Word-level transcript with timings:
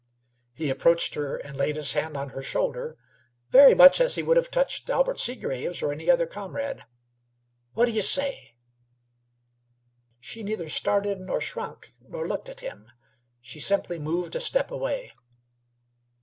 He 0.55 0.71
approached 0.71 1.13
her 1.13 1.37
and 1.37 1.55
laid 1.55 1.75
his 1.75 1.93
hand 1.93 2.17
on 2.17 2.29
her 2.29 2.41
shoulder 2.41 2.97
very 3.51 3.75
much 3.75 4.01
as 4.01 4.15
he 4.15 4.23
would 4.23 4.35
have 4.35 4.49
touched 4.49 4.89
Albert 4.89 5.19
Seagraves 5.19 5.83
or 5.83 5.91
any 5.91 6.09
other 6.09 6.25
comrade. 6.25 6.85
"Whaddy 7.75 7.91
y' 7.93 7.99
say?" 7.99 8.55
She 10.19 10.41
neither 10.41 10.69
started 10.69 11.19
nor 11.19 11.39
shrunk 11.39 11.89
nor 12.01 12.27
looked 12.27 12.49
at 12.49 12.61
him. 12.61 12.89
She 13.41 13.59
simply 13.59 13.99
moved 13.99 14.35
a 14.35 14.39
step 14.39 14.71
away. 14.71 15.13